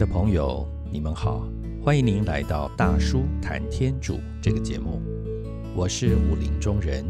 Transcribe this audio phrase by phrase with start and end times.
[0.00, 1.46] 的朋友，你们好，
[1.84, 4.98] 欢迎您来到大叔谈天主这个节目，
[5.76, 7.04] 我是武林中人。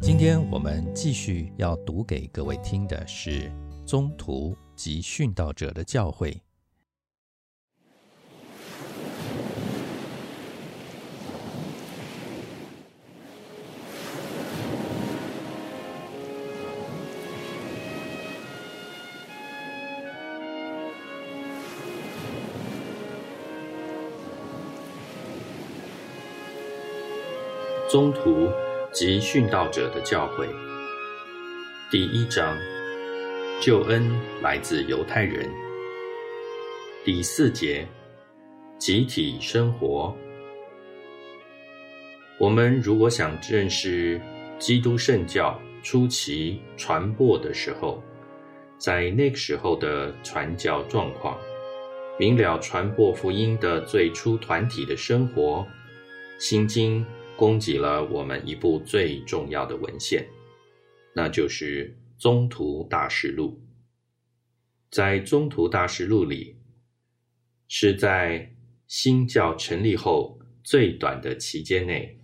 [0.00, 3.52] 今天我们继续要读给各位听的是
[3.84, 6.34] 宗徒及殉道者的教诲。
[27.92, 28.48] 宗徒
[28.90, 30.48] 及殉道者的教诲，
[31.90, 32.56] 第一章：
[33.60, 34.10] 救恩
[34.40, 35.46] 来自犹太人。
[37.04, 37.86] 第四节：
[38.78, 40.16] 集体生活。
[42.38, 44.18] 我们如果想认识
[44.58, 48.02] 基督圣教初期传播的时候，
[48.78, 51.38] 在那个时候的传教状况，
[52.18, 55.66] 明了传播福音的最初团体的生活，
[56.38, 57.04] 心经。
[57.42, 60.24] 供给了我们一部最重要的文献，
[61.12, 61.88] 那就是
[62.22, 63.60] 《宗徒大事录》。
[64.92, 66.56] 在《宗徒大事录》里，
[67.66, 68.48] 是在
[68.86, 72.16] 新教成立后最短的期间内，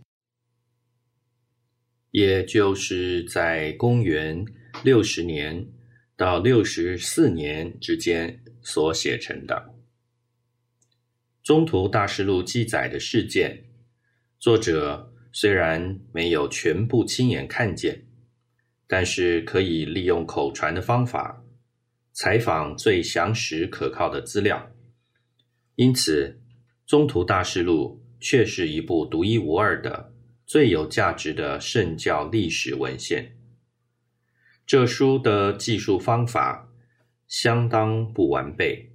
[2.13, 4.47] 也就是在公元
[4.85, 5.69] 六十年
[6.17, 9.57] 到六十四年之间所写成的
[11.43, 13.68] 《宗徒大事录》记载的事件。
[14.39, 18.07] 作者虽然没有全部亲眼看见，
[18.87, 21.43] 但是可以利用口传的方法
[22.13, 24.71] 采访最详实可靠的资料，
[25.75, 26.41] 因此
[26.89, 30.13] 《中途大事录》却是一部独一无二的、
[30.47, 33.37] 最有价值的圣教历史文献。
[34.65, 36.73] 这书的记述方法
[37.27, 38.93] 相当不完备，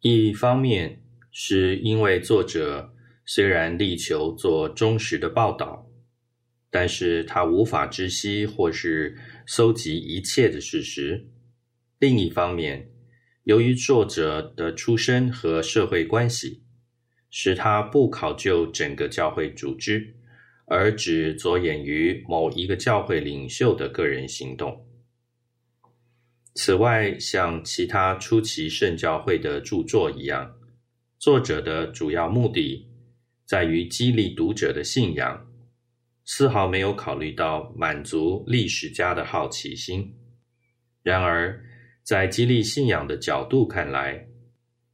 [0.00, 1.02] 一方面
[1.32, 2.94] 是因为作者。
[3.32, 5.86] 虽然力求做忠实的报道，
[6.68, 11.28] 但是他无法知悉或是搜集一切的事实。
[12.00, 12.90] 另一方面，
[13.44, 16.64] 由于作者的出身和社会关系，
[17.30, 20.12] 使他不考究整个教会组织，
[20.66, 24.84] 而只着眼于某一个教会领袖的个人行动。
[26.56, 30.52] 此外，像其他初期圣教会的著作一样，
[31.20, 32.89] 作者的主要目的。
[33.50, 35.44] 在于激励读者的信仰，
[36.24, 40.14] 丝毫没有考虑到满足历史家的好奇心。
[41.02, 41.60] 然而，
[42.04, 44.28] 在激励信仰的角度看来，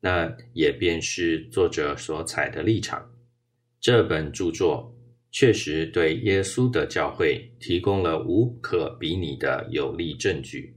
[0.00, 3.12] 那也便是作者所采的立场。
[3.78, 4.96] 这本著作
[5.30, 10.74] 确实对耶稣的教会提供了无可比拟的有力证据，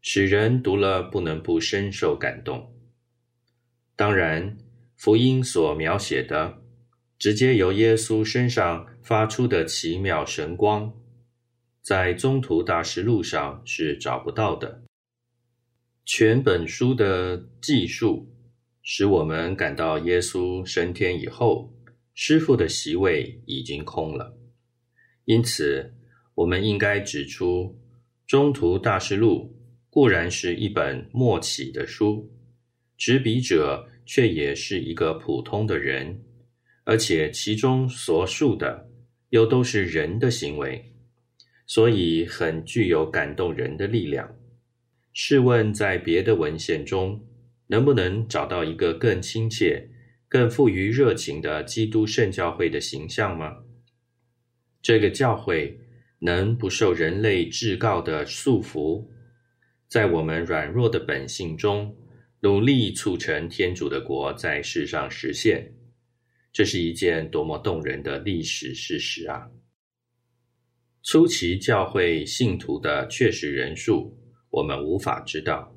[0.00, 2.74] 使人读了不能不深受感动。
[3.94, 4.56] 当然，
[4.96, 6.61] 福音所描写的。
[7.22, 10.92] 直接由耶稣身上发出的奇妙神光，
[11.80, 14.82] 在中途大师路上是找不到的。
[16.04, 18.28] 全本书的记述
[18.82, 21.72] 使我们感到，耶稣升天以后，
[22.12, 24.36] 师傅的席位已经空了。
[25.24, 25.94] 因此，
[26.34, 27.78] 我们应该指出，
[28.26, 29.56] 中途大师录
[29.88, 32.28] 固然是一本默启的书，
[32.96, 36.20] 执笔者却也是一个普通的人。
[36.84, 38.88] 而且其中所述的
[39.30, 40.92] 又都是人的行为，
[41.66, 44.36] 所以很具有感动人的力量。
[45.12, 47.24] 试问，在别的文献中，
[47.66, 49.88] 能不能找到一个更亲切、
[50.28, 53.58] 更富于热情的基督圣教会的形象吗？
[54.80, 55.78] 这个教会
[56.18, 59.06] 能不受人类至高的束缚，
[59.86, 61.94] 在我们软弱的本性中，
[62.40, 65.72] 努力促成天主的国在世上实现？
[66.52, 69.50] 这是一件多么动人的历史事实啊！
[71.02, 74.16] 初期教会信徒的确实人数，
[74.50, 75.74] 我们无法知道。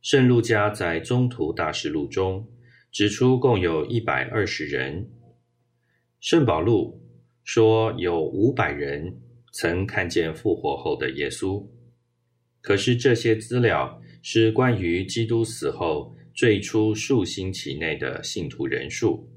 [0.00, 2.50] 圣路加在中途大事录中
[2.90, 5.10] 指出，共有一百二十人。
[6.18, 7.00] 圣保禄
[7.44, 9.20] 说有五百人
[9.52, 11.64] 曾看见复活后的耶稣。
[12.62, 19.30] 可是这些资料是关于基督死后最初数星期内的信徒人数。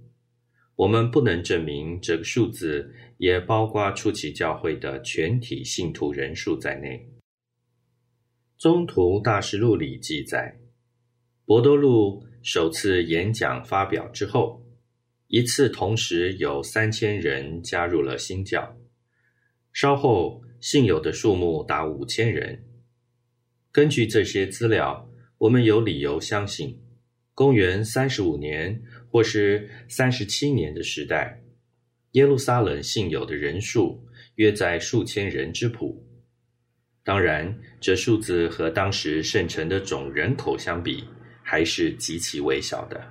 [0.75, 7.07] 我们不能证明这个数字也包括初期教会的全体信徒人数在内。
[8.57, 10.57] 中途大事录里记载，
[11.45, 14.65] 博多禄首次演讲发表之后，
[15.27, 18.75] 一次同时有三千人加入了新教，
[19.71, 22.63] 稍后信友的数目达五千人。
[23.71, 26.79] 根据这些资料，我们有理由相信，
[27.33, 28.81] 公元三十五年
[29.13, 31.39] 或是三十七年的时代，
[32.13, 34.03] 耶路撒冷信友的人数
[34.37, 36.03] 约在数千人之谱。
[37.03, 41.03] 当然，这数字和当时圣城的总人口相比，
[41.43, 43.07] 还是极其微小的。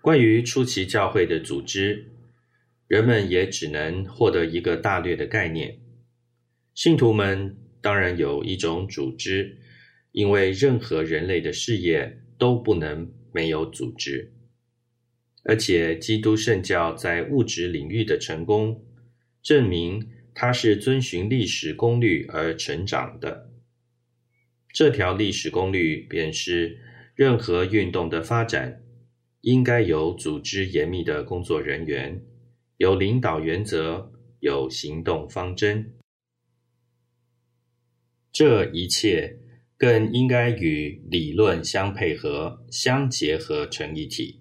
[0.00, 2.06] 关于初期教会的组织，
[2.86, 5.76] 人们也只能获得一个大略的概念。
[6.74, 9.58] 信徒们当然有一种组织，
[10.12, 14.32] 因为任何人类的事业都不能没有组织，
[15.42, 18.86] 而且基督圣教在物质领域的成功，
[19.42, 20.08] 证明。
[20.36, 23.52] 它是遵循历史公律而成长的。
[24.72, 26.76] 这条历史公律便是：
[27.14, 28.82] 任何运动的发展，
[29.42, 32.20] 应该有组织严密的工作人员，
[32.78, 34.10] 有领导原则，
[34.40, 35.94] 有行动方针。
[38.32, 39.38] 这一切
[39.84, 44.40] 更应该与理论相配合、相结合成一体。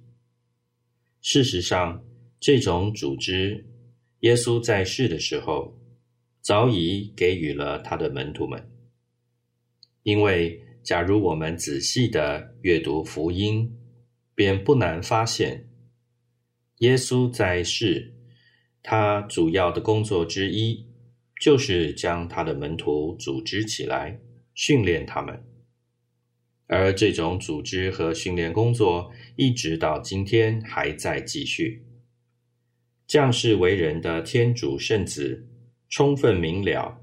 [1.20, 2.02] 事实上，
[2.40, 3.66] 这种组织，
[4.22, 5.78] 耶稣在世的时候。
[6.42, 8.70] 早已给予了他的门徒们，
[10.04, 13.74] 因为假如我们仔细的阅读福音，
[14.36, 15.70] 便不难发现，
[16.80, 18.14] 耶稣在世，
[18.82, 20.86] 他主要的工作之一，
[21.40, 24.20] 就是将他的门徒组织起来，
[24.54, 25.44] 训练他们，
[26.68, 31.86] 而这种组织和训练工作，一直到今天还在继续。
[33.08, 35.50] 将士为人的天主圣子。
[35.90, 37.00] 充分明了，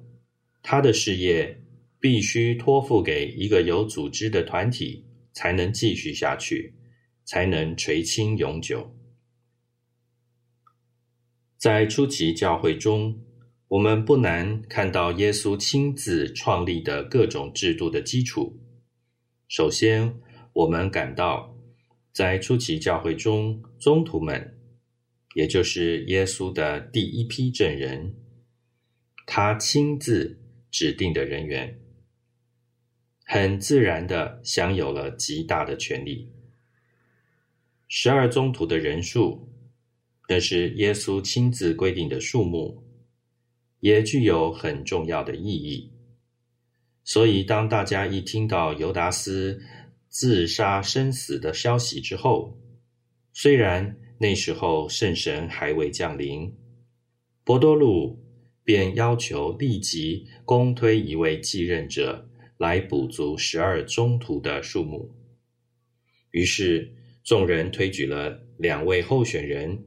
[0.63, 1.63] 他的事业
[2.01, 6.75] 必须托付给一个有组织的团体，才能继续下去，
[7.25, 8.93] 才能垂青永久。
[11.57, 13.17] 在初期教会中，
[13.71, 18.59] 我们不难看到耶稣亲自创立的各种制度的基础。
[19.47, 20.13] 首先，
[20.53, 21.57] 我们感到，
[22.13, 24.59] 在初期教会中，宗徒们，
[25.37, 28.17] 也就是耶稣的第一批证人。
[29.25, 30.41] 他亲自
[30.73, 31.79] 指定的人员，
[33.25, 36.33] 很自然的享有了极大的权利。
[37.87, 39.49] 十二宗徒的人数，
[40.29, 42.85] 那是耶稣亲自规定的数目，
[43.81, 45.91] 也具有很重要的意义。
[47.05, 49.61] 所以，当大家一听到尤达斯
[50.09, 52.57] 自杀身死的消息之后，
[53.33, 56.55] 虽然那时候圣神还未降临，
[57.45, 58.19] 博多禄。
[58.63, 65.13] 便要求立即公推一位继任者来补足十二中途的数目。
[66.31, 66.95] 于是
[67.25, 69.83] 众人推举了两位候选人，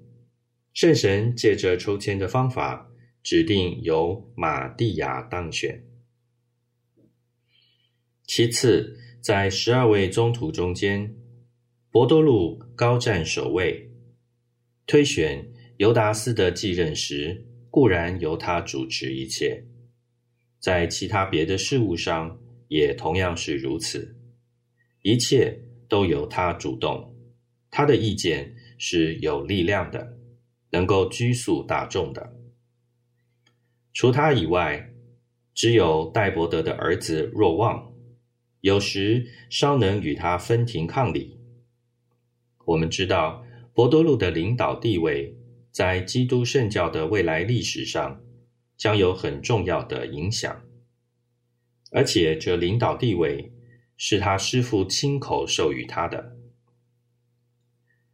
[0.74, 2.92] 圣神借着抽签的方法
[3.24, 5.84] 指定由马蒂亚当选。
[8.28, 11.16] 其次，在十二位中途中间，
[11.90, 13.90] 博多禄高占首位。
[14.86, 17.48] 推选尤达斯的继任时。
[17.74, 19.66] 固然由他主持一切，
[20.60, 24.16] 在其他别的事物上也同样是如此，
[25.02, 25.60] 一切
[25.90, 27.16] 都由他主动，
[27.72, 30.16] 他的意见是有力量的，
[30.70, 32.43] 能够拘束大众的。
[33.94, 34.92] 除他以外，
[35.54, 37.94] 只有戴伯德的儿子若望，
[38.62, 41.40] 有时稍能与他分庭抗礼。
[42.66, 45.38] 我们知道博多禄的领导地位。
[45.74, 48.22] 在基督圣教的未来历史上，
[48.78, 50.62] 将有很重要的影响，
[51.90, 53.52] 而且这领导地位
[53.98, 56.38] 是他师父亲口授予他的，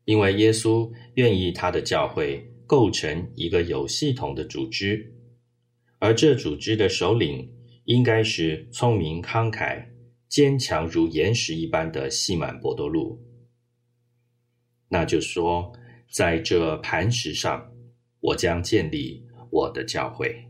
[0.06, 5.14] 因为耶稣愿意他的教会构成一个有系统的组织，
[6.00, 7.50] 而这组织的首领
[7.86, 9.88] 应该是聪明慷慨、
[10.28, 13.24] 坚强如岩石一般的西满博多禄。
[14.90, 15.72] 那就说。
[16.12, 17.72] 在这磐石上，
[18.20, 20.44] 我将建立我的教会。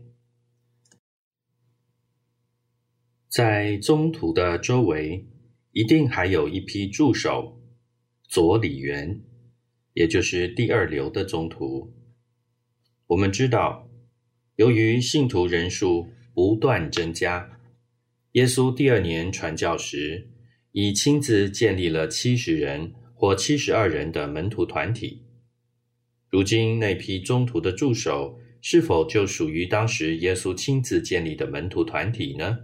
[3.28, 5.28] 在中途的周围，
[5.72, 7.60] 一定还有一批助手，
[8.22, 9.22] 左里元，
[9.92, 11.94] 也就是第二流的中途。
[13.08, 13.89] 我们知道，
[14.60, 17.58] 由于信徒人数不断增加，
[18.32, 20.28] 耶稣第二年传教时，
[20.72, 25.22] 已亲自建立了七十人或七十二人的门徒团体。
[26.28, 32.58] 如今那批中途的助手，是否就属于当时耶稣亲自建立的门徒团体呢？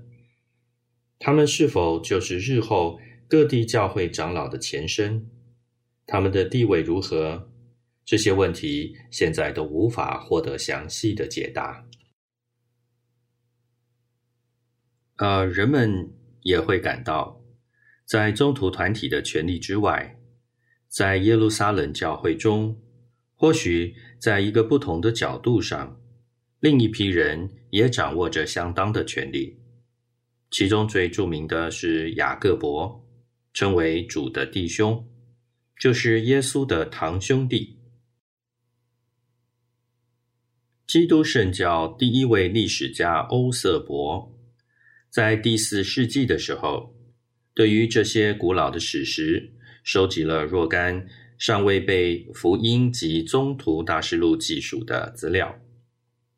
[1.19, 5.31] 他们是否就是日后各地教会长老的前身？
[6.07, 7.51] 他们的地位如何？
[8.07, 11.85] 这些问题现在都无法获得详细的解答。
[15.17, 17.43] 呃，人们也会感到，
[18.05, 20.21] 在宗徒团体的权力之外，
[20.89, 22.81] 在耶路撒冷教会中，
[23.35, 26.01] 或许在一个不同的角度上，
[26.61, 29.59] 另一批人也掌握着相当的权力。
[30.51, 33.05] 其中最著名的是雅各伯，
[33.53, 35.09] 称为主的弟兄，
[35.81, 37.76] 就是耶稣的堂兄弟。
[40.87, 44.33] 基督圣教第一位历史家欧瑟伯，
[45.11, 46.95] 在第四世纪的时候，
[47.53, 49.53] 对于这些古老的史实，
[49.83, 55.59] 收集了若干尚未被福音及宗徒大事录记述的资料。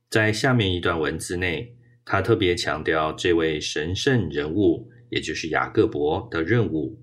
[0.08, 1.76] 在下面一段文字内，
[2.06, 6.98] 他特别强调这位神圣人物，也就是雅各伯的任务。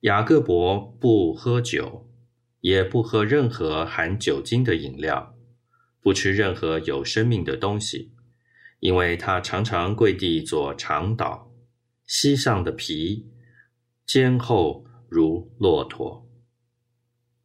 [0.00, 2.10] 雅各伯不喝酒，
[2.60, 5.36] 也不喝任何含酒精的饮料。
[6.02, 8.12] 不吃任何有生命的东西，
[8.78, 11.48] 因为他常常跪地做长祷，
[12.06, 13.26] 膝上的皮
[14.06, 16.26] 坚厚如骆驼。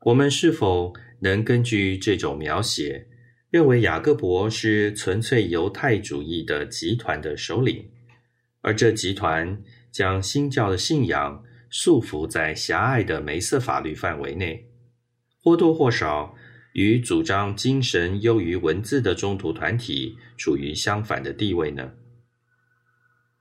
[0.02, 3.08] 我们是否能根据这种描写，
[3.50, 7.90] 认为雅各伯是纯粹犹太主义的集团的首领，
[8.62, 14.70] 而这集团将新教的信仰束缚在狭隘的梅瑟法律范围内，
[15.42, 16.36] 或多或少？
[16.76, 21.94] 与主张精神优于文字的中途团体处于相反的地位呢？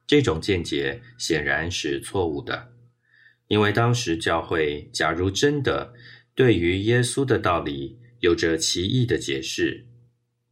[0.06, 2.68] 这种见解显然是错误的，
[3.48, 5.92] 因为当时教会假如真的
[6.32, 9.84] 对于耶稣的道理有着奇异的解释，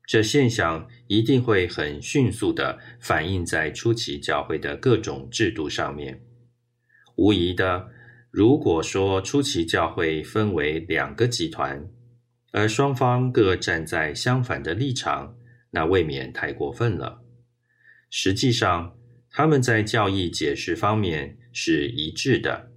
[0.04, 6.20] 这现象一定会很迅速的反映在初期教会的各种制度上面。
[7.14, 7.90] 无疑的，
[8.32, 11.88] 如果说初期教会分为两个集团，
[12.52, 15.37] 而双方各站在相反的立场，
[15.71, 17.25] 那未免太过分了。
[18.11, 18.94] 实际上，
[19.30, 22.71] 他们在教义解释方面是一致的，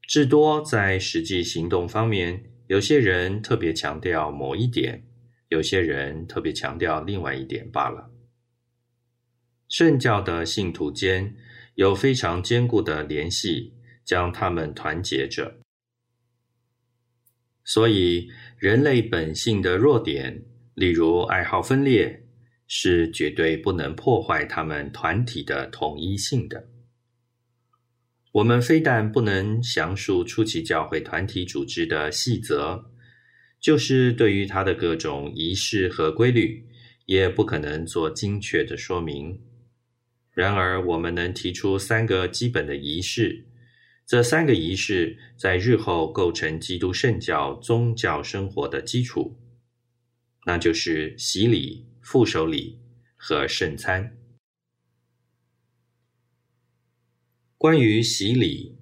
[0.00, 5.06] 至多在实际行动方面，有些人特别强调某一点，
[5.48, 8.10] 有些人特别强调另外一点罢了。
[9.68, 11.36] 圣教的信徒间
[11.74, 15.58] 有非常坚固的联系，将他们团结着，
[17.62, 18.30] 所以。
[18.58, 22.26] 人类本性的弱点，例如爱好分裂，
[22.66, 26.68] 是绝对不能破坏他们团体的统一性的。
[28.32, 32.84] 我们非但不能详述初期教会团体组织的细则，
[33.60, 36.66] 就是对于它的各种仪式和规律，
[37.06, 39.40] 也不可能做精确的说明。
[40.32, 43.44] 然而，我们能提出三个基本的仪式。
[44.08, 49.36] 这三个仪式在日后构成基督圣教宗教生活的基础，
[50.46, 52.80] 那就是洗礼、副手礼
[53.18, 54.16] 和圣餐。
[57.58, 58.78] 关于洗礼，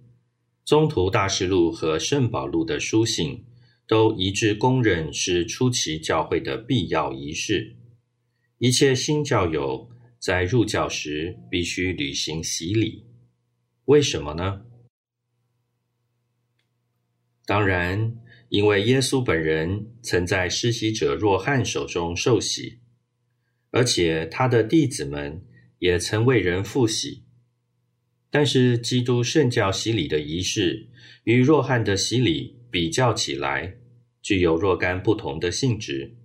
[0.65, 3.47] 宗徒大事录和圣保禄的书信
[3.89, 7.75] 都一致公认是初期教会的必要仪式。
[8.59, 9.91] 一切新教友
[10.21, 13.09] 在入教时必须履行洗礼。
[13.87, 14.66] 为什么呢？
[17.47, 22.81] 当然，因为耶稣本人曾在施洗者若翰手中受洗，
[23.71, 25.43] 而且他的弟子们
[25.79, 27.23] 也曾为人复洗。
[28.31, 30.89] 但是，基督圣教洗礼的仪式
[31.23, 33.77] 与若翰的洗礼比较起来，
[34.21, 36.17] 具有若干不同的性质。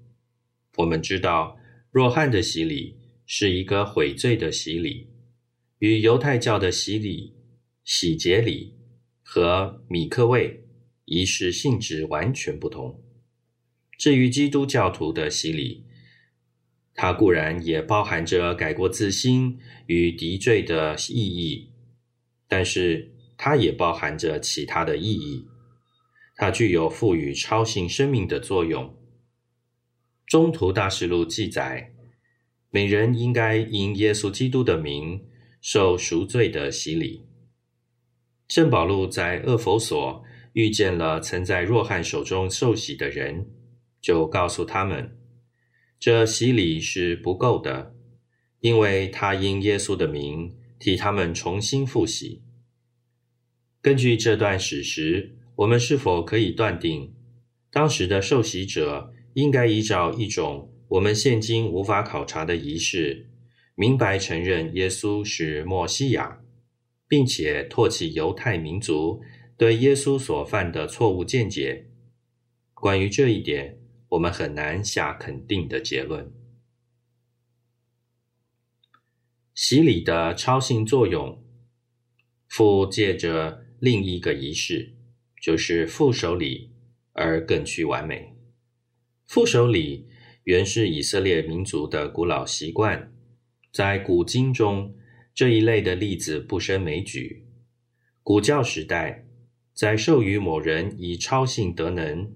[0.78, 1.58] 我们知道，
[1.92, 2.98] 若翰的洗礼
[3.28, 5.08] 是一个悔罪的洗礼，
[5.78, 7.36] 与犹太教的洗礼、
[7.84, 8.74] 洗节礼
[9.22, 10.66] 和米克卫。
[11.06, 13.04] 仪式性质完全不同。
[13.98, 15.86] 至于基督教徒的洗礼，
[16.96, 21.70] 它固然也包含着改过自新与敌罪的意义，
[22.48, 25.46] 但是它也包含着其他的意义。
[26.36, 28.98] 它具有赋予超性生命的作用。
[30.26, 31.94] 中途大事录记载，
[32.72, 35.24] 每人应该因耶稣基督的名
[35.62, 37.28] 受赎罪的洗礼。
[38.48, 40.24] 圣保禄在厄佛所。
[40.54, 43.48] 遇见了曾在若翰手中受洗的人，
[44.02, 45.18] 就告诉他们，
[46.00, 47.96] 这洗礼是不够的，
[48.60, 52.42] 因为他因耶稣的名替他们重新复洗。
[53.82, 57.14] 根据这段史实，我们是否可以断定，
[57.72, 63.30] 当时的受洗者应该依照一种我们现今无法考察的仪式，
[63.76, 66.42] 明白承认耶稣是墨西亚，
[67.08, 69.22] 并且唾弃犹太民族？
[69.62, 71.92] 对耶稣所犯的错误见解，
[72.74, 73.78] 关于这一点，
[74.10, 76.34] 我们很难下肯定的结论。
[79.54, 81.46] 洗礼的超性作用，
[82.48, 84.96] 复借着另一个仪式，
[85.40, 86.72] 就是副手礼，
[87.12, 88.36] 而更趋完美。
[89.28, 90.10] 副手礼
[90.46, 93.14] 原是以色列民族的古老习惯，
[93.72, 94.96] 在古今中
[95.36, 97.46] 这一类的例子不胜枚举。
[98.24, 99.28] 古教时代，
[99.82, 102.32] 在授予某人以超性德能、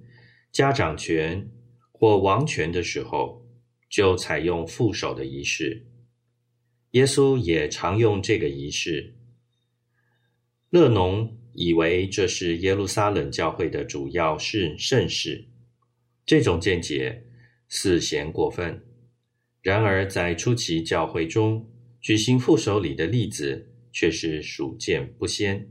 [0.52, 1.48] 家长权
[1.92, 3.46] 或王权的时候，
[3.88, 5.86] 就采用副手的仪式。
[6.94, 9.14] 耶稣也常用这个仪式。
[10.72, 15.46] 勒农以为这是耶路撒冷教会的主要是盛事，
[16.26, 17.28] 这种见解
[17.68, 18.84] 似嫌过分。
[19.62, 21.72] 然而，在初期教会中
[22.02, 25.70] 举行副手礼的例子却是数见不鲜。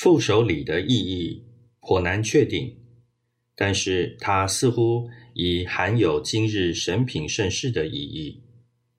[0.00, 1.42] 副手礼的意义
[1.80, 2.76] 颇难确定，
[3.56, 5.10] 但是它似乎。
[5.34, 8.42] 已含有今日神品盛世的意义，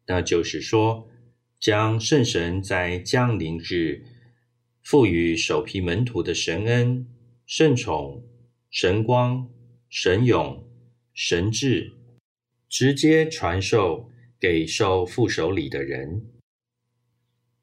[0.08, 1.10] 那就是说，
[1.60, 4.06] 将圣神在降临日
[4.82, 7.06] 赋予首批门徒的神恩、
[7.46, 8.24] 圣宠、
[8.70, 9.50] 神光、
[9.89, 10.65] 神勇、
[11.13, 11.91] 神智，
[12.70, 16.25] 直接传授给受副手礼的人。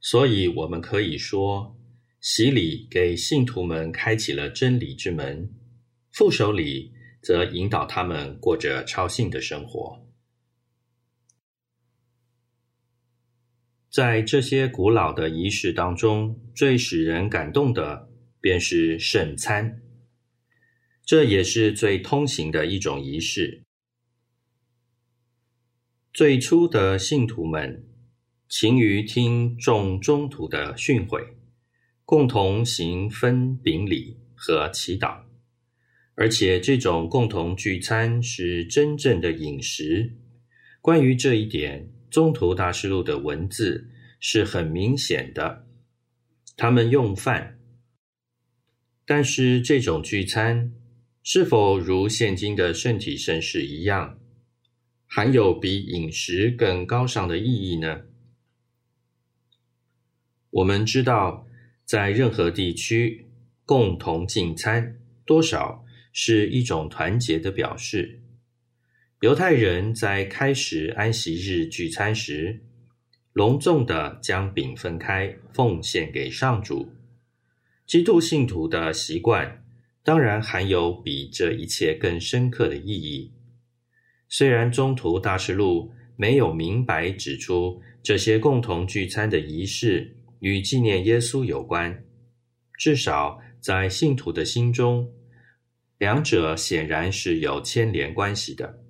[0.00, 1.74] 所以，我们可以说，
[2.28, 5.48] 洗礼给信徒们开启了真理之门，
[6.10, 6.92] 副手礼。
[7.22, 10.06] 则引导他们过着超性的生活。
[13.90, 18.08] 在这些古老的仪式当中，最使人感动的
[18.40, 19.82] 便是圣餐，
[21.04, 23.64] 这也是最通行的一种仪式。
[26.12, 27.88] 最初的信徒们
[28.48, 31.26] 勤于听众中途的训诲，
[32.06, 35.24] 共同行分饼礼和祈祷。
[36.14, 40.16] 而且，这种共同聚餐是真正的饮食。
[40.80, 45.66] 关于这一点，《中途大师录》的文字是很明显的。
[46.56, 47.58] 他们用饭，
[49.04, 50.72] 但是这种聚餐
[51.22, 54.18] 是否如现今的圣体圣事一样，
[55.06, 58.02] 含有比饮食更高尚的意义呢？
[60.48, 61.45] 我们知道，
[61.86, 63.24] 在任何地区，
[63.64, 65.82] 共同进餐多少。
[66.18, 68.22] 是一种团结的表示。
[69.20, 72.62] 犹太人在开始安息日聚餐时，
[73.34, 76.90] 隆重的将饼分开，奉献给上主。
[77.86, 79.62] 基督信徒的习惯
[80.02, 83.30] 当然含有比这一切更深刻的意义。
[84.26, 92.04] 虽然中途大师录没有明白指出这些共同聚餐的仪式与纪念耶稣有关，
[92.78, 95.12] 至少在信徒的心中。
[95.98, 98.82] 两者显然是有牵连关系的。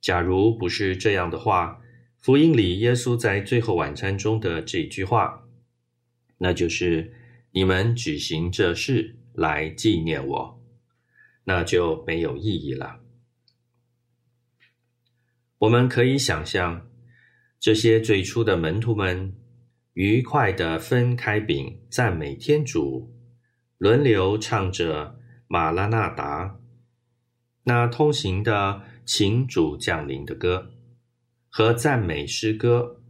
[0.00, 1.80] 假如不是这样的话，
[2.20, 5.42] 福音里耶稣在最后晚餐中的这句话，
[6.38, 7.12] 那就是
[7.50, 10.62] “你们举行这事来纪念我”，
[11.42, 13.00] 那就没有意义了。
[15.58, 16.88] 我们可以想象，
[17.58, 19.34] 这些最初的门徒们
[19.96, 23.12] 愉快的分开饼，赞美天主，
[23.76, 25.16] 轮流唱着。
[25.48, 26.58] 马拉纳达，
[27.62, 30.72] 那通行的请主降临的歌
[31.48, 33.00] 和赞美诗歌，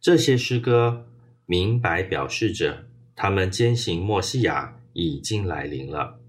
[0.00, 1.08] 这些诗歌
[1.46, 6.20] 明白表示着他们坚信墨西亚已经来临了。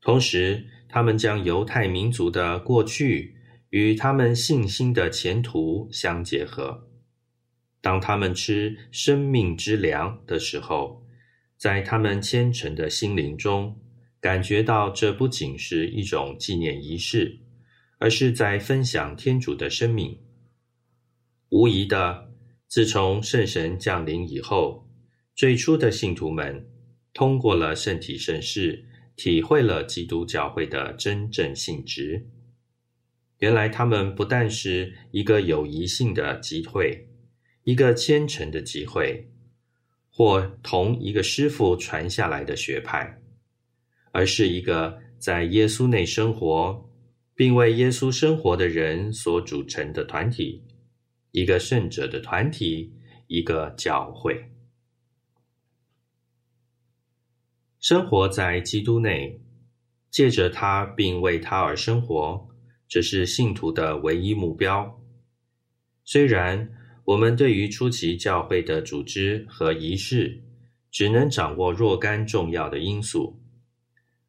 [0.00, 3.36] 同时，他们将犹太民族的过去
[3.68, 6.87] 与他们信心的前途相结合。
[7.80, 11.04] 当他们吃生命之粮的时候，
[11.56, 13.80] 在他们虔诚的心灵中。
[14.20, 17.38] 感觉到这不仅是一种纪念仪式，
[18.00, 20.18] 而是在分享天主的生命。
[21.50, 22.28] 无疑的，
[22.66, 24.90] 自从圣神降临以后，
[25.36, 26.68] 最初的信徒们
[27.14, 32.28] 通过了圣体圣事，体会了基督教会的真正性质。
[33.38, 37.07] 原来，他们不但是一个有谊性的集会，
[37.68, 39.30] 一个虔诚的集会，
[40.10, 43.20] 或同一个师傅传下来的学派。
[44.10, 46.90] 而是一个在耶稣内生活，
[47.34, 50.64] 并为耶稣生活的人所组成的团体，
[51.32, 52.90] 一个圣者的团体，
[53.26, 54.50] 一个教会。
[57.80, 59.38] 生活在基督内，
[60.10, 62.48] 借着他并为他而生活，
[62.88, 64.98] 这是信徒的唯一目标。
[66.06, 66.72] 虽然
[67.08, 70.42] 我们对于初期教会的组织和仪式，
[70.90, 73.40] 只能掌握若干重要的因素。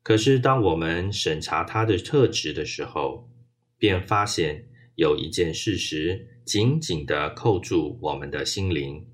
[0.02, 3.30] 可是，当我们审查它的特质的时候，
[3.78, 4.66] 便发现
[4.96, 9.06] 有一件事实紧紧的扣住我们的心灵，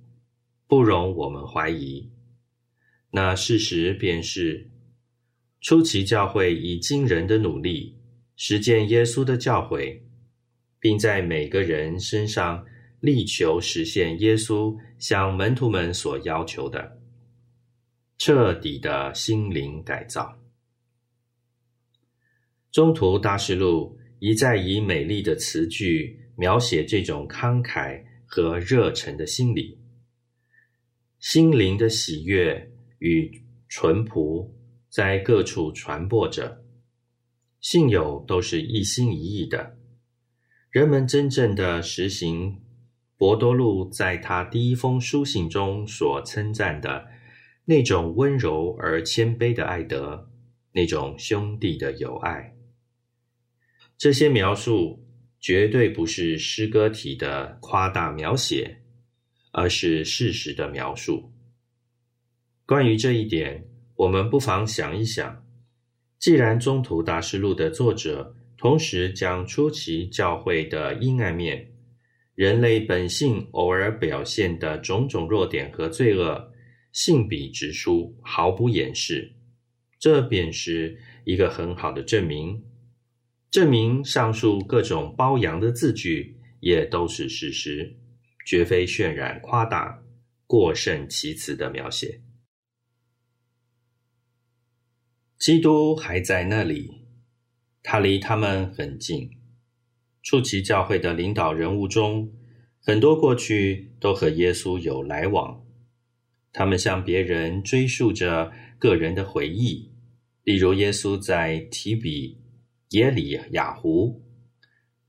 [0.68, 2.12] 不容我们怀疑。
[3.10, 4.70] 那事实便是，
[5.62, 7.98] 初期教会以惊人的努力
[8.36, 10.02] 实践耶稣的教诲，
[10.80, 12.64] 并在每个人身上
[13.00, 17.00] 力求实现耶稣向门徒们所要求的
[18.18, 20.38] 彻底的心灵改造。
[22.72, 29.80] 中途大师录一再以美丽的词句描写这种慷慨和热忱的心理。
[31.20, 34.54] 心灵的喜悦与淳朴
[34.90, 36.64] 在各处传播着，
[37.60, 39.78] 信友都是一心一意的。
[40.70, 42.62] 人们真正的实行
[43.26, 47.08] 博多禄在他第一封书信中所称赞的
[47.66, 50.30] 那种温柔而谦卑的爱德，
[50.74, 52.56] 那种兄弟的友爱。
[53.98, 55.04] 这些描述
[55.40, 58.84] 绝对不是诗歌体的夸大描写。
[59.52, 61.32] 而是事实的描述。
[62.66, 65.44] 关于这一点，我们不妨想一想：
[66.20, 71.72] 既然《中途大师录》的作者同时将初期教会的阴暗面、
[72.36, 76.52] 人类本性偶尔表现的种种弱点和罪恶，
[76.92, 79.34] 信笔直书，毫不掩饰，
[79.98, 82.64] 这便是一个很好的证明，
[83.50, 87.98] 证明上述各种褒扬的字句也都是事实。
[88.46, 90.04] 绝非渲染、夸大、
[90.46, 92.22] 过甚其词的描写。
[95.40, 97.08] 基督还在那里，
[97.82, 99.35] 他离他们很近。
[100.26, 102.34] 初期教会的领导人物中，
[102.82, 105.64] 很多过去都和耶稣有来往。
[106.52, 109.92] 他们向别人追溯着个人的回忆，
[110.44, 112.40] 例如耶稣在提比
[112.90, 114.24] 耶里亚湖，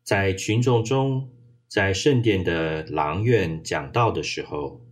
[0.04, 1.32] 在群众中。
[1.68, 4.86] 在圣殿的廊院讲道的时候，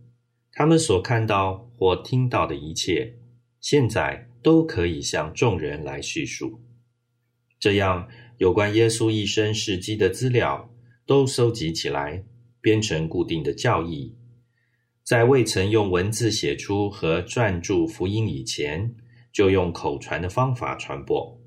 [0.51, 3.15] 他们所看到或听到的一切，
[3.61, 6.59] 现在都可以向众人来叙述。
[7.57, 10.69] 这样，有关耶稣一生事迹的资料
[11.05, 12.23] 都收集起来，
[12.59, 14.13] 编成固定的教义，
[15.03, 18.93] 在未曾用文字写出和撰著福音以前，
[19.31, 21.39] 就用口传的方法传播。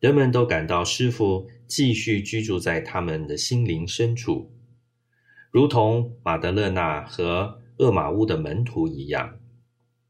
[0.00, 4.50] 人们都感到师傅继续居住在他们的心灵深处，
[5.50, 9.38] 如同马德勒纳和厄马乌的门徒一样。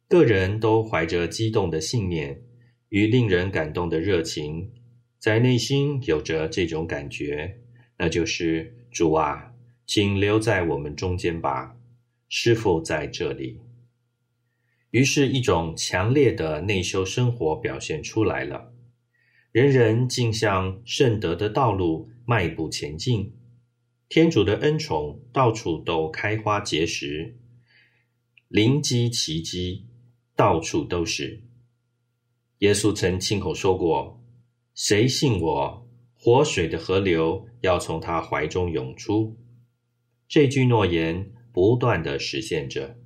[0.07, 2.43] 个人都怀着激动的信念
[2.91, 4.71] 与令人感动的热情，
[5.19, 7.59] 在内心有着这种感觉，
[7.97, 9.53] 那就是主啊，
[9.87, 11.77] 请留在我们中间吧，
[12.29, 13.61] 师傅在这里。
[14.91, 18.73] 于是，一种强烈的内修生活表现出来了。
[19.51, 23.35] 人人竟向圣德的道路迈步前进，
[24.09, 27.37] 天主的恩宠到处都开花结实，
[28.49, 29.87] 灵机奇迹
[30.37, 31.43] 到处都是。
[32.59, 34.18] 耶稣曾亲口说过
[34.81, 39.37] ：“谁信我，活水的河流要从他怀中涌出。”
[40.29, 42.97] 这句诺言不断的实现着。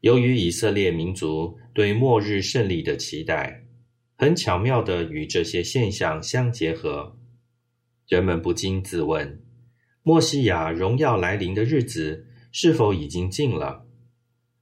[0.00, 3.64] 由于以色列民族对末日胜利的期待。
[4.16, 7.16] 很巧妙的与这些现象相结合，
[8.08, 9.40] 人们不禁自问：
[10.02, 13.86] 墨西亚荣耀来临的日子是否已经近了？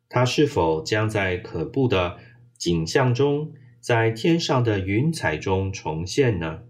[0.09, 2.19] 他是否将在可怖的
[2.59, 6.65] 景象中，在天上的云彩中重现呢？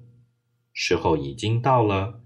[0.72, 2.22] 时候已经到了，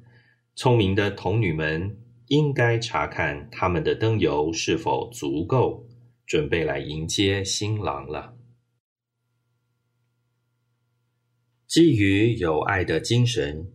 [0.55, 5.89] 聪明的童女们应该查看他们的灯油是否足够，
[6.27, 8.37] 准备来迎接新郎了。
[11.67, 13.73] 基于有爱的精神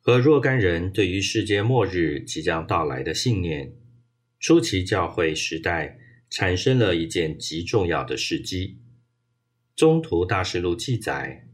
[0.00, 3.72] 和若干人对于世界末日即将到来的信念，
[4.40, 5.96] 初期教会时代
[6.28, 8.78] 产生了一件极重要的事机。
[9.80, 11.48] 中途大事录记载，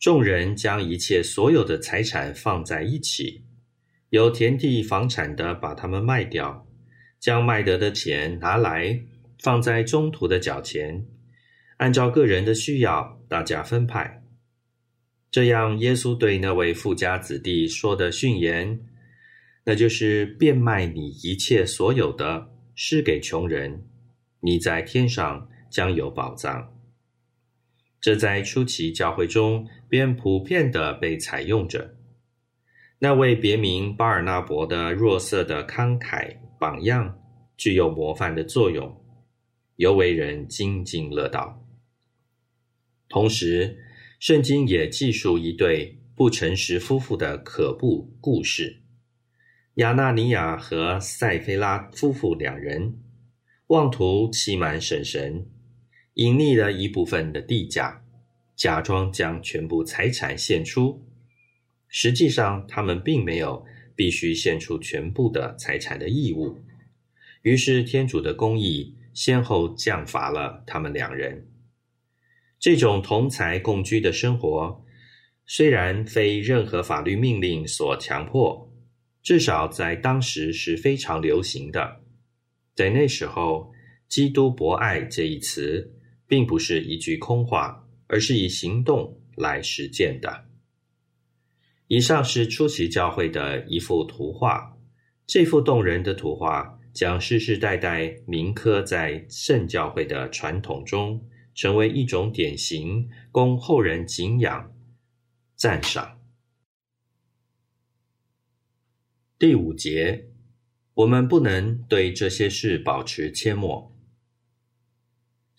[0.00, 3.44] 众人将一切所有的财产放在一起，
[4.08, 6.66] 有田地房产的把它们卖掉，
[7.20, 9.04] 将卖得的钱拿来
[9.38, 11.06] 放在中途的脚前，
[11.76, 14.24] 按照个人的需要，大家分派。
[15.30, 18.80] 这样，耶稣对那位富家子弟说的训言，
[19.66, 23.86] 那就是变卖你一切所有的，施给穷人，
[24.40, 26.71] 你在天上将有宝藏。
[28.02, 31.94] 这在初期教会中便普遍的被采用着。
[32.98, 37.20] 那位别名巴尔纳伯的若色的慷慨榜样，
[37.56, 39.04] 具有模范的作用，
[39.76, 41.64] 尤为人津津乐道。
[43.08, 43.78] 同时，
[44.18, 48.82] 圣经也记述一对不诚实夫妇的可怖故事。
[49.74, 52.98] 亚纳尼亚和塞菲拉夫妇两人，
[53.68, 55.46] 妄图欺瞒神神，
[56.14, 58.04] 隐匿了一部分的地价，
[58.54, 61.06] 假装将全部财产献出。
[61.88, 66.58] 实际上，他们并没有必须献出全部的财产的义务。
[67.42, 71.48] 于是，天主的公义先后降罚了他们两人。
[72.58, 74.84] 这种同财共居的生活，
[75.46, 78.70] 虽然非任何法律命令所强迫，
[79.22, 82.00] 至少在当时是非常流行的。
[82.74, 83.72] 在那时候
[84.08, 85.92] ，“基督博爱”这一词
[86.32, 90.46] 并不是一句空话，而是以行动来实践的。
[91.88, 94.74] 以上是初期教会的一幅图画，
[95.26, 101.22] 这幅动人的图画将世世代代铭刻在圣教会的传统中，
[101.54, 104.72] 成为一种典型，供后人敬仰、
[105.54, 106.18] 赞赏。
[109.38, 110.30] 第五节。
[110.94, 113.91] 我们不能对这些事保持缄默。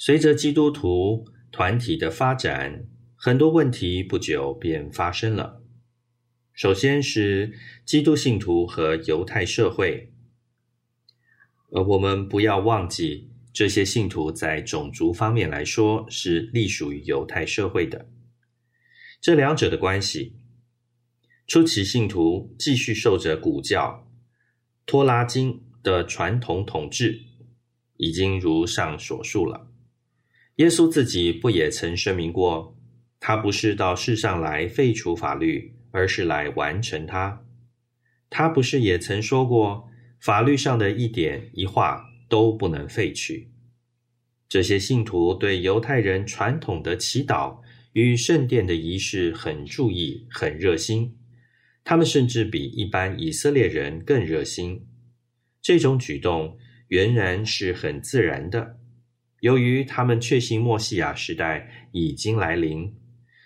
[0.06, 2.86] 随着基督徒团体的发展，
[3.16, 5.64] 很多问题不久便发生了。
[6.52, 10.12] 首先是基督信徒和犹太社会，
[11.72, 18.10] 而我们不要忘记，这些信徒在种族方面来说是隶属于犹太社会的。
[19.22, 20.36] 这两者的关系，
[21.48, 24.06] 初期信徒继续受着古教。
[24.86, 27.22] 托拉经的传统统治
[27.96, 29.70] 已经如上所述了。
[30.58, 32.78] 耶稣自己不也曾声明过，
[33.20, 37.44] 他不是到世上来废除法律，而是来完成它。
[38.30, 39.90] 他不是也曾说过，
[40.20, 43.50] 法律上的一点一画都不能废去。
[44.48, 47.60] 这些信徒对犹太人传统的祈祷
[47.94, 51.18] 与圣殿的仪式很注意，很热心。
[51.84, 54.88] 他们甚至比一般以色列人更热心。
[55.62, 56.58] 这种举动
[56.90, 58.78] 原然是很自然的。
[59.44, 62.96] 由于他们确信墨西亚时代已经来临，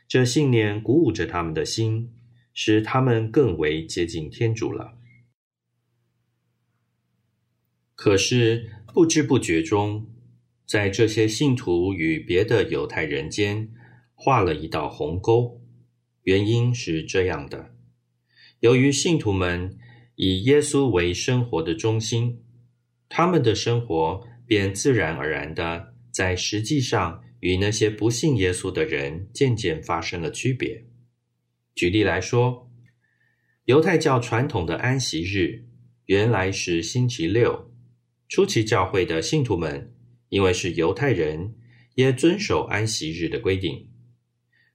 [0.08, 2.14] 这信念鼓舞着他们的心，
[2.54, 4.94] 使他们更为接近天主了。
[7.96, 10.06] 可是不知不觉中，
[10.68, 13.74] 在这些信徒与别的犹太人间
[14.14, 15.64] 画了一道鸿沟。
[16.22, 17.74] 原因是这样的。
[18.60, 19.80] 由于信徒们
[20.14, 22.44] 以耶稣为生活的中心，
[23.10, 30.86] 他们的生活便自然而然的在实际上与那些不信耶稣的人渐渐发生了区别。
[31.76, 32.72] 举例来说，
[33.66, 35.66] 犹太教传统的安息日
[36.06, 37.72] 原来是星期六，
[38.28, 39.94] 初期教会的信徒们
[40.30, 41.54] 因为是犹太人，
[41.96, 43.90] 也遵守安息日的规定。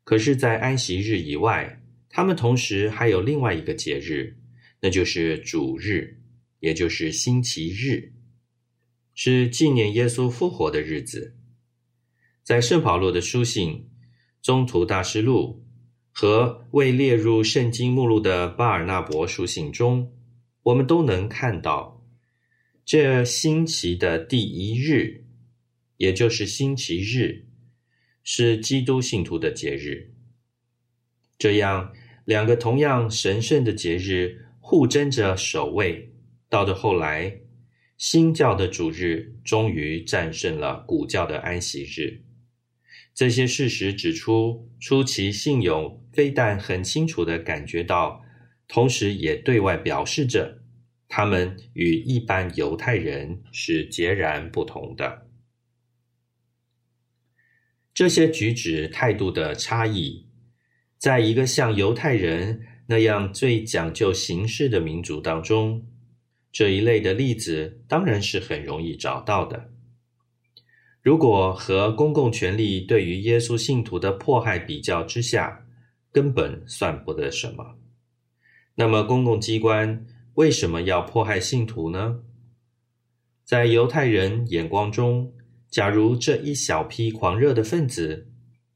[0.04, 4.37] 可是，在安息日以外，他们同时还有另外一个节日，
[4.80, 6.20] 那就是主日，
[6.61, 8.12] 也就是星期日，
[9.14, 11.37] 是纪念耶稣复活的日子。
[12.42, 13.70] 在圣保罗的书信
[14.42, 15.64] 《中途大师录》
[16.11, 20.12] 和未列入圣经目录的巴尔纳伯书信中，
[20.62, 22.05] 我们都能看到，
[22.85, 25.25] 这星期的第一日，
[25.96, 27.46] 也就是星期日，
[28.22, 30.14] 是基督信徒的节日。
[31.38, 31.92] 这样。
[32.25, 36.14] 两个同样神圣的节日互争着首位，
[36.48, 37.37] 到了后来，
[38.02, 42.24] 新教的主日终于战胜了古教的安息日。
[43.14, 48.24] 这些事实指出，初期信友非但很清楚的感觉到，
[48.66, 50.64] 同时也对外表示着，
[51.06, 55.28] 他们与一般犹太人是截然不同的。
[57.94, 60.26] 这些举止态度的差异。
[60.98, 65.86] 在一个像犹太人那样最讲究形式的民族当中，
[66.52, 69.70] 这一类的例子当然是很容易找到的。
[71.00, 75.66] 如果和公共权力对于耶稣信徒的迫害比较之下，
[76.12, 77.78] 根本算不得什么，
[78.76, 82.20] 那么公共机关为什么要迫害信徒呢？
[83.44, 85.32] 在犹太人眼光中，
[85.68, 88.28] 假如这一小批狂热的分子，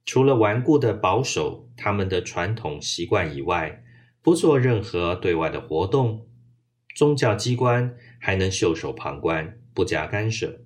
[0.04, 3.84] 除了顽固的保守他们的传统习惯以外，
[4.20, 6.26] 不做任何对外的活动，
[6.96, 10.62] 宗教机关还能袖手旁观，不加干涉。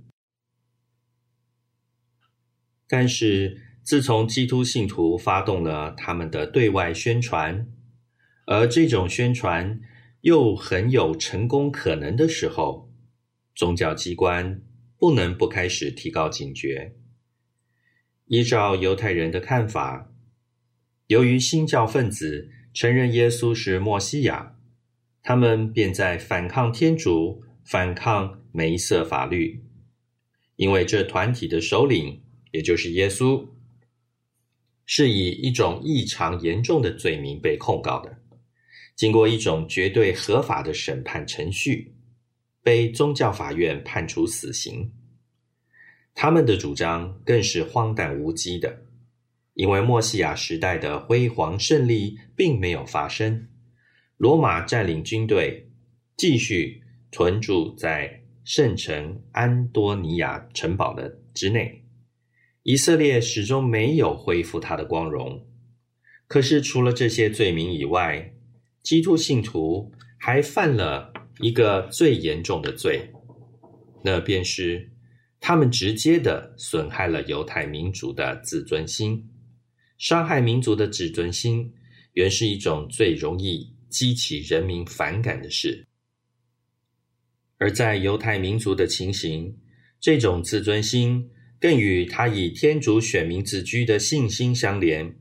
[2.86, 7.66] 但是，自从基督信徒发动了他们的对外宣传，
[8.46, 9.80] 而这种宣传
[10.20, 12.92] 又很有成功可能的时候，
[13.56, 14.62] 宗教机关
[14.96, 16.94] 不能不开始提高警觉。
[18.26, 20.12] 依照犹太人的看法，
[21.08, 24.54] 由于新教分子承认耶稣是墨西亚，
[25.22, 29.62] 他们便在反抗天主、反抗梅瑟法律。
[30.56, 33.48] 因为这团体的首领，也就是耶稣，
[34.84, 38.18] 是以一种异常严重的罪名被控告的，
[38.94, 41.94] 经过一种绝对合法的审判程序，
[42.62, 44.92] 被宗教法院判处死刑。
[46.12, 48.82] 他们的主张更是荒诞无稽的，
[49.54, 53.48] 因为墨西亚时代的辉煌胜利并没有发生，
[54.20, 55.66] 罗马占领军队
[56.14, 61.86] 继续屯驻在圣城安多尼亚城堡的之内，
[62.62, 65.42] 以色列始终没有恢复他的光荣。
[66.26, 68.34] 可是，除了这些罪名以外，
[68.82, 73.10] 基督信徒还犯了一个最严重的罪，
[74.04, 74.90] 那便是。
[75.40, 79.26] 他们直接的损害了犹太民族的自尊心，
[79.96, 81.72] 伤害民族的自尊心，
[82.12, 85.86] 原是一种最容易激起人民反感的事。
[87.58, 89.54] 而在犹太民族的情形，
[90.00, 91.28] 这种自尊心
[91.60, 95.14] 更与他以天主选民自居的信心相连，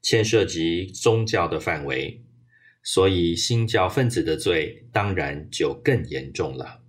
[0.00, 2.24] 牵涉及宗教的范围，
[2.82, 6.82] 所以新教分子的罪当然就更严重了。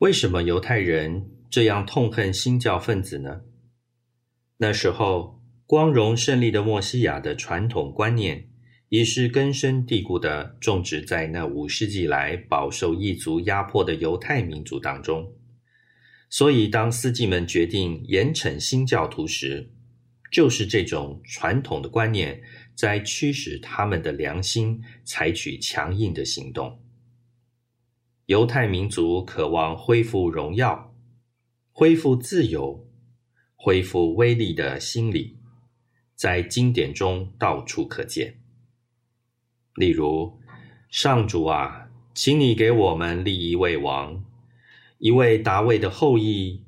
[0.00, 3.40] 为什么犹太人这样痛恨新教分子呢？
[4.58, 5.37] 那时候，
[5.68, 8.48] 光荣胜利的墨西亚的传统观念
[8.88, 15.30] 已是根深蒂固的种植在那五世纪来饱受异族压迫的犹太民族当中。
[16.30, 19.70] 所以，当司机们决定严惩新教徒时，
[20.32, 22.40] 就是这种传统的观念
[22.74, 26.80] 在驱使他们的良心采取强硬的行动。
[28.24, 30.94] 犹太民族渴望恢复荣耀、
[31.70, 32.88] 恢复自由、
[33.54, 35.37] 恢复威力的心理，
[36.18, 38.34] 在经典中到处可见。
[39.76, 40.38] 例如，
[40.90, 44.24] 上主啊，请你给我们立一位王，
[44.98, 46.64] 一位大卫的后裔，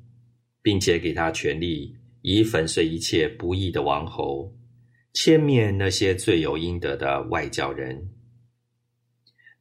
[0.61, 4.55] 并且给他权力，以粉碎一切不义的王侯，
[5.13, 8.09] 歼灭那些罪有应得的外教人。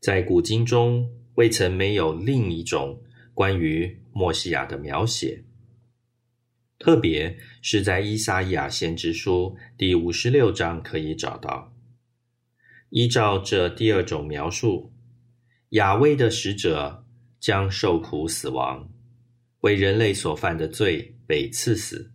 [0.00, 1.16] 在古今中。
[1.36, 3.00] 未曾没有另一种
[3.32, 5.42] 关于墨西亚的描写，
[6.78, 11.74] 特别是在伊撒亚先知书第五十六章可以找到。
[12.88, 14.92] 依照这第二种描述，
[15.70, 17.04] 亚威的使者
[17.38, 18.90] 将受苦死亡，
[19.60, 22.12] 为人类所犯的罪被赐死。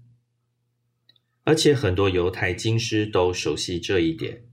[1.44, 4.44] 而且很多犹太经师都熟悉这一点，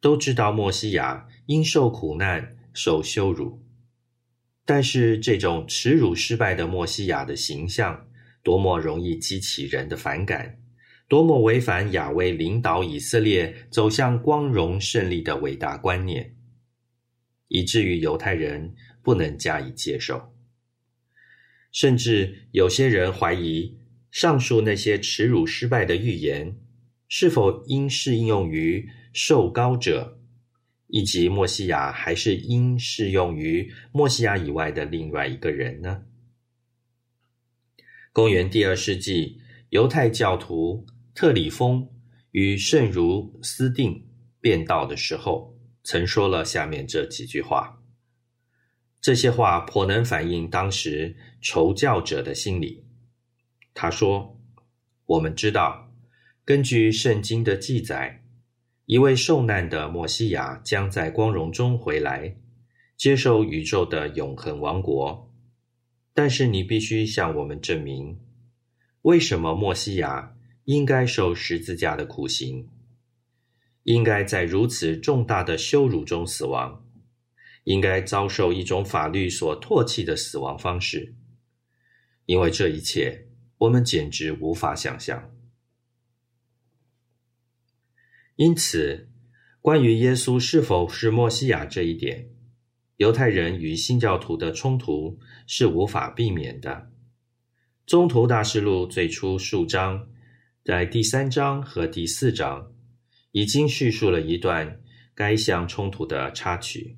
[0.00, 3.62] 都知道墨西亚因受苦难、受羞辱。
[4.64, 8.08] 但是，这种耻辱失败的墨西亚的形象，
[8.46, 10.56] 多么容易激起人的反感，
[11.08, 16.36] 多么违反亚威领导以色列走向光荣胜利的伟大观念，
[17.48, 20.32] 以至于犹太人不能加以接受。
[21.72, 23.76] 甚至有些人怀疑，
[24.12, 26.56] 上述那些耻辱失败的预言，
[27.08, 30.20] 是否应适用于受膏者？
[30.86, 36.04] 以及墨西亚还是应适用于墨西亚以外的另外一个人呢？
[38.16, 41.86] 公元第二世纪，犹太教徒特里丰
[42.30, 44.08] 与圣儒斯定
[44.40, 47.82] 辩道的时候，曾说了下面这几句话。
[49.02, 52.86] 这些话颇能反映当时仇教者的心理。
[53.74, 54.40] 他说
[55.04, 55.92] ：“我们知道，
[56.42, 58.22] 根据圣经的记载。”
[58.86, 62.34] 一位受难的墨西亚将在光荣中回来，
[62.96, 65.30] 接受宇宙的永恒王国。
[66.16, 68.18] 但是你必须向我们证明，
[69.02, 72.70] 为什么墨西亚应该受十字架的苦刑，
[73.82, 76.88] 应该在如此重大的羞辱中死亡，
[77.64, 81.14] 应该遭受一种法律所唾弃的死亡方式。
[82.24, 85.30] 因为这一切，我们简直无法想象。
[88.36, 89.10] 因此，
[89.60, 92.30] 关于耶稣是否是墨西亚这一点，
[92.96, 96.90] 犹太人与新教徒的冲突是无法避免的。
[97.86, 100.08] 中途大事录最初数章，
[100.64, 102.72] 在第三章和第四章，
[103.32, 104.80] 已经叙述了一段
[105.14, 106.96] 该项冲突的插曲。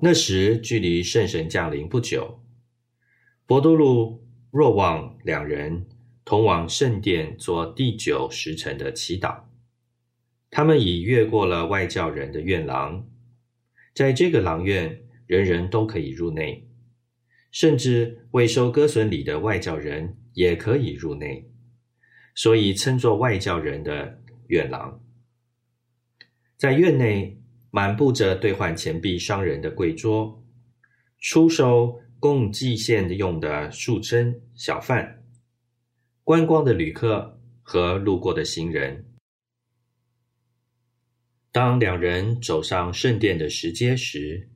[0.00, 2.42] 那时距离圣神降临不久，
[3.46, 5.86] 博多禄、若望两人。
[6.26, 9.42] 同往圣殿做第九时辰的祈祷，
[10.50, 13.06] 他们已越过了外教人的院廊，
[13.94, 16.68] 在这个廊院，人人都可以入内，
[17.52, 21.48] 甚至未收割损礼的外教人也可以入内，
[22.34, 25.00] 所以称作外教人的院廊。
[26.56, 27.40] 在院内
[27.70, 30.42] 满布着兑换钱币商人的柜桌，
[31.20, 35.22] 出售供祭献用的树琛、小贩、
[36.24, 39.04] 观光的旅客和路过的行人。
[41.54, 44.50] 当两人走上圣殿的石阶时，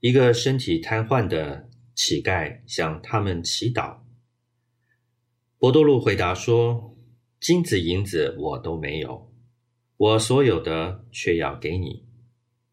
[0.00, 4.00] 一个身体瘫痪的乞丐向他们祈祷。
[5.56, 6.94] 博多禄回答说
[7.40, 9.32] ：“金子银子我都没有，
[9.96, 12.04] 我所有的却要给你。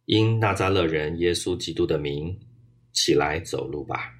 [0.04, 2.38] 因纳扎勒人耶稣基督的名，
[2.92, 4.20] 起来走路吧。”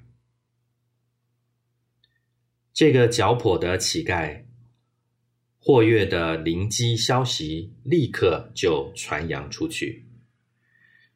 [2.72, 4.43] 这个脚跛的乞丐。
[5.66, 10.04] 霍月的灵机消息立刻就传扬出去，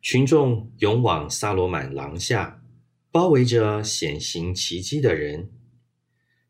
[0.01, 2.63] 群众涌往萨罗满廊下，
[3.11, 5.51] 包围着显行奇迹的人。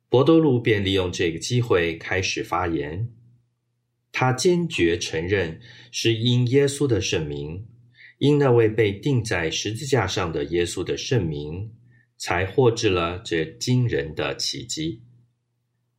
[0.09, 3.11] 博多禄便利用这个机会开始发言，
[4.13, 7.67] 他坚决承认是因耶稣的圣名，
[8.19, 11.73] 因那位被钉在十字架上的耶稣的圣名，
[12.17, 15.03] 才获致了这惊人的奇迹。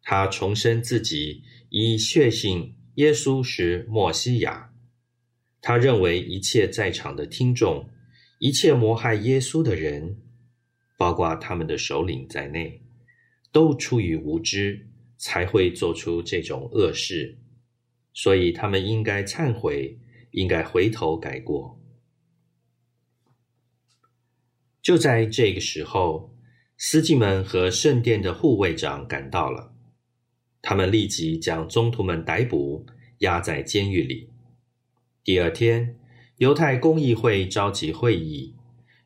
[0.02, 1.44] 他重申自己。
[1.70, 4.74] 以确信耶稣是墨西亚，
[5.62, 7.90] 他认为一切在场的听众，
[8.40, 10.18] 一切谋害耶稣的人，
[10.98, 12.82] 包括他们的首领在内，
[13.52, 17.38] 都出于无知才会做出这种恶事，
[18.14, 20.00] 所以他们应该忏悔，
[20.32, 21.80] 应该回头改过。
[24.82, 26.36] 就在这个时候，
[26.78, 29.69] 司机们和圣殿的护卫长赶到了。
[30.62, 32.86] 他们立即将宗徒们逮捕，
[33.20, 34.30] 押在监狱里。
[35.24, 35.98] 第二天，
[36.38, 38.56] 犹太公议会召集会议，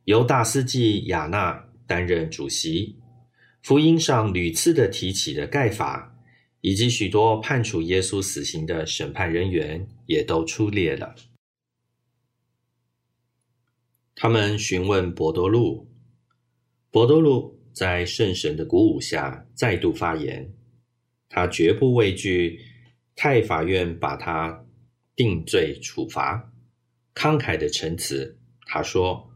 [0.06, 2.98] 由大司祭亚纳担任主席。
[3.62, 6.16] 福音上屡次的提起的盖法，
[6.62, 11.16] 以及许多判处耶稣死刑的审判人员，也都出列了。
[14.16, 15.88] 他们询问博多禄，
[16.92, 20.54] 博多禄在圣神的鼓舞下再度发言。
[21.36, 22.62] 他绝不畏惧
[23.16, 24.68] 太法院把他
[25.16, 26.54] 定罪处罚，
[27.16, 28.38] 慷慨的陈词。
[28.68, 29.34] 他说：“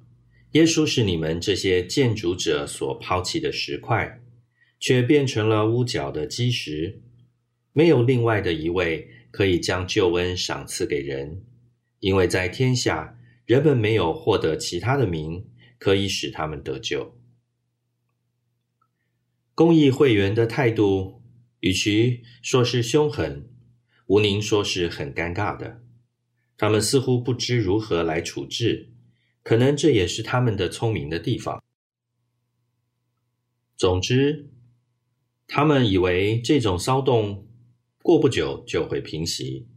[0.53, 4.21] 耶稣是你们这些建筑者所抛弃的石块，
[4.79, 7.01] 却变成了屋角的基石。
[7.73, 11.43] 没有另外的一位可以将救恩赏赐给人，
[11.99, 13.17] 因为在天下
[13.47, 17.17] 人们没有获得其他的名可以使他们得救。”
[19.55, 21.17] 公益会员的态度。
[21.61, 23.49] 与其说是凶狠，
[24.05, 25.81] 吴宁说是很尴尬的。
[26.55, 28.91] 他们似乎不知如何来处置，
[29.41, 31.63] 可能这也是他们的聪明的地方。
[33.75, 34.51] 总之，
[35.47, 37.47] 他们以为这种骚动
[38.03, 39.67] 过不久就会平息，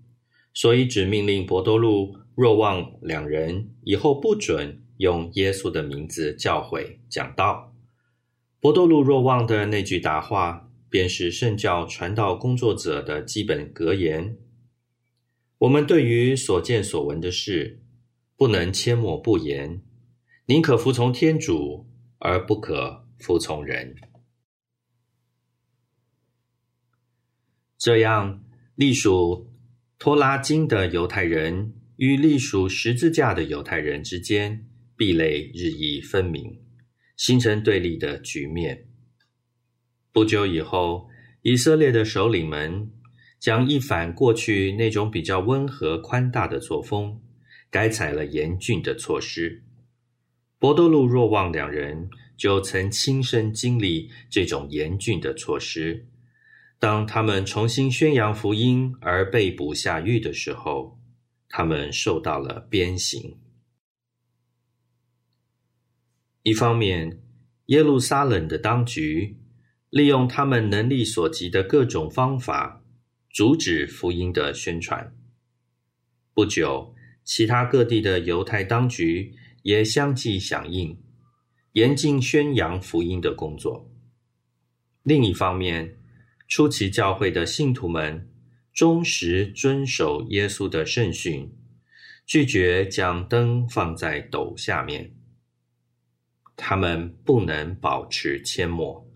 [0.52, 7.74] 所以只命令博多禄、若望两人以后不准用耶稣的名字教诲讲道。
[8.60, 10.69] 博多禄、若望的那句答话。
[10.90, 14.36] 便是圣教传道工作者的基本格言。
[15.58, 17.80] 我们对于所见所闻的事，
[18.36, 19.82] 不能缄默不言，
[20.46, 21.86] 宁可服从天主，
[22.18, 23.94] 而不可服从人。
[27.78, 29.54] 这样，隶属
[29.98, 34.66] 托拉金的犹太人与隶属十字架的犹太人之间
[34.96, 36.60] 壁垒日益分明，
[37.16, 38.89] 形成对立的局面。
[40.12, 41.08] 不久以后，
[41.42, 42.90] 以色列的首领们
[43.38, 47.20] 将一反过去那种比较温和宽大的作风，
[47.70, 49.62] 改采了严峻的措施。
[50.58, 56.08] 博多禄、若望两人就曾亲身经历这种严峻的措施。
[56.80, 60.98] 当他们重新宣扬福音而被捕下狱的时候，
[61.48, 63.38] 他们受到了鞭刑。
[66.42, 67.22] 一方面，
[67.66, 69.36] 耶路撒冷的当局。
[69.90, 72.82] 利用他们能力所及的各种方法，
[73.28, 75.12] 阻止福音的宣传。
[76.32, 80.96] 不久，其他各地的犹太当局也相继响应，
[81.72, 83.90] 严禁宣扬福音的工作。
[85.02, 85.98] 另一方面，
[86.46, 88.30] 初期教会的信徒们
[88.72, 91.52] 忠实遵守耶稣的圣训，
[92.24, 95.16] 拒绝将灯放在斗下面。
[96.56, 99.09] 他们不能保持缄默。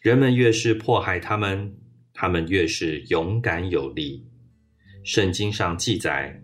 [0.00, 1.74] 人们越是迫害他们，
[2.14, 4.24] 他们越是勇敢有力。
[5.02, 6.40] 圣经上记载，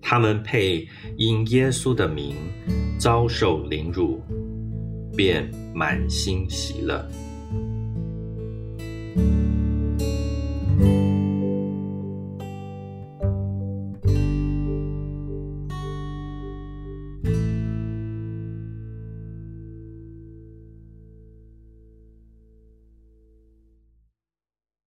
[0.00, 2.36] 他们配因耶稣的名
[2.96, 4.22] 遭受凌辱，
[5.16, 7.04] 便满心喜乐。